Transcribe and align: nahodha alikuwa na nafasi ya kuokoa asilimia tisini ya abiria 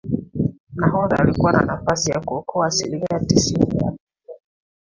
nahodha 0.75 1.15
alikuwa 1.19 1.51
na 1.51 1.65
nafasi 1.65 2.11
ya 2.11 2.19
kuokoa 2.19 2.67
asilimia 2.67 3.19
tisini 3.27 3.61
ya 3.61 3.69
abiria 3.87 3.97